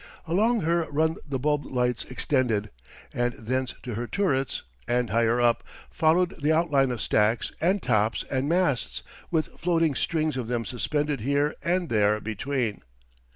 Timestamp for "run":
0.89-1.17